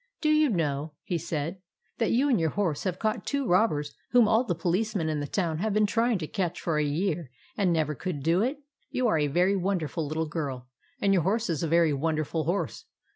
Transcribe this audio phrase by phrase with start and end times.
[0.21, 1.59] "Do you know," he said,"
[1.99, 5.27] that you and your horse have caught two robbers whom all the policemen in the
[5.27, 8.57] town have been trying to catch for a year, and never could do it?
[8.89, 10.67] You are a very won derful little girl;
[10.99, 12.85] and your horse is a very wonderful horse.